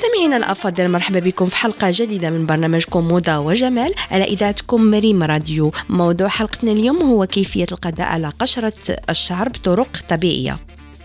[0.00, 5.72] مستمعينا الافاضل مرحبا بكم في حلقة جديدة من برنامجكم موضة وجمال على إذاعتكم مريم راديو.
[5.88, 8.72] موضوع حلقتنا اليوم هو كيفية القضاء على قشرة
[9.10, 10.56] الشعر بطرق طبيعية.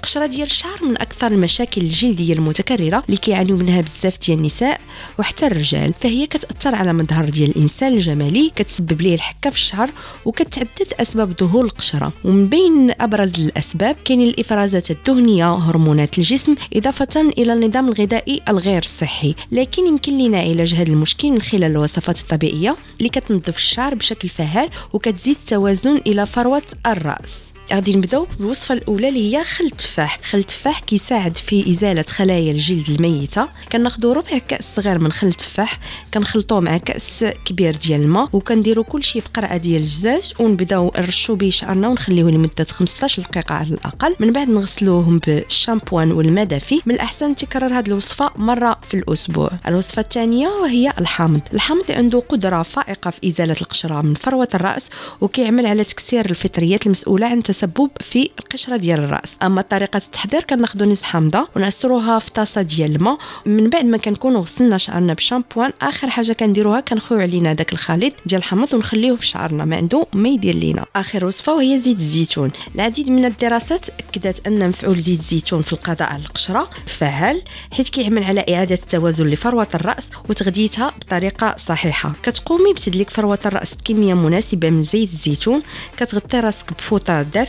[0.05, 4.81] القشره ديال الشعر من أكثر المشاكل الجلدية المتكررة اللي كيعانيو منها بزاف ديال النساء
[5.19, 5.93] وحتى الرجال.
[6.01, 9.89] فهي كتأثر على مظهر ديال الإنسان الجمالي كتسبب ليه الحكة في الشعر
[10.25, 12.13] وكتعدد أسباب ظهور القشرة.
[12.23, 19.35] ومن بين أبرز الأسباب كاين الإفرازات الدهنية هرمونات الجسم إضافة إلى النظام الغذائي الغير صحي.
[19.51, 24.69] لكن يمكن لنا علاج هذا المشكل من خلال الوصفات الطبيعية اللي كتنظف الشعر بشكل فعال
[24.93, 27.54] وكتزيد التوازن إلى فروة الرأس.
[27.73, 32.89] غادي نبداو بالوصفة الأولى اللي هي خل التفاح خل التفاح كيساعد في إزالة خلايا الجلد
[32.89, 33.47] الميتة.
[33.71, 35.79] كناخذوا ربع كأس صغير من خل التفاح
[36.13, 41.35] كنخلطوه مع كأس كبير ديال الماء وكنديروا كل شيء في قرعة ديال الزجاج ونبداو نرشوا
[41.35, 44.15] به شعرنا ونخليوه لمدة 15 دقيقة على الأقل.
[44.19, 49.51] من بعد نغسلوهم بالشامبوان والماء دافي من الأحسن تكرر هذه الوصفة مرة في الأسبوع.
[49.67, 51.41] الوصفة الثانية وهي الحامض.
[51.53, 54.89] الحامض عنده قدرة فائقة في إزالة القشرة من فروة الرأس
[55.21, 59.37] وكيعمل على تكسير الفطريات المسؤولة عن التسبب في القشرة ديال الرأس.
[59.43, 63.17] أما طريقة التحضير كناخذوا نص حامضة ونعصروها في طاسة ديال الماء.
[63.45, 68.39] من بعد ما كنكونوا غسلنا شعرنا بشامبوان آخر حاجة كنديروها كنخويو علينا داك الخليط ديال
[68.39, 69.65] الحامض ونخليوه في شعرنا.
[69.65, 70.85] ما عنده ما يدير لينا.
[70.95, 72.51] آخر وصفة وهي زيت الزيتون.
[72.75, 77.41] العديد من الدراسات أكدت أن مفعول زيت الزيتون في القضاء على القشرة فعال
[77.71, 82.13] حيث كيعمل على إعادة التوازن لفروة الرأس وتغذيتها بطريقة صحيحة.
[82.23, 85.61] كتقومي بتدليك فروة الرأس بكمية مناسبة من زيت الزيتون.
[85.97, 87.44] كتغطي راسك بفوطة دافئه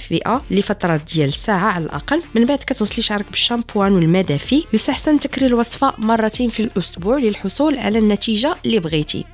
[0.50, 2.22] لفترة ديال ساعه على الأقل.
[2.34, 7.98] من بعد كتغسلي شعرك بالشامبوان والماء دافي يستحسن تكرير الوصفة مرتين في الأسبوع للحصول على
[7.98, 9.24] النتيجة اللي بغيتي.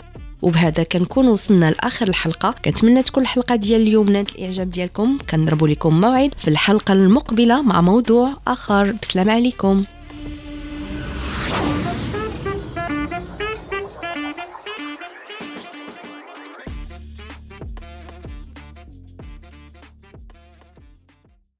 [0.42, 2.54] وبهذا كنكون وصلنا لآخر الحلقة.
[2.64, 5.18] كنتمنى تكون الحلقة ديال اليوم نالت الإعجاب ديالكم.
[5.30, 8.94] كنضربوا لكم موعد في الحلقة المقبلة مع موضوع آخر.
[9.02, 9.84] بسلام عليكم.